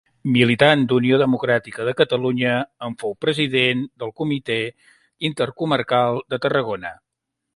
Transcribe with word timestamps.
Militant 0.35 0.85
d'Unió 0.91 1.19
Democràtica 1.23 1.85
de 1.89 1.93
Catalunya, 1.99 2.55
en 2.87 2.95
fou 3.03 3.13
president 3.27 3.85
del 4.03 4.15
comitè 4.23 4.57
intercomarcal 5.31 6.21
de 6.35 6.41
Tarragona. 6.47 6.95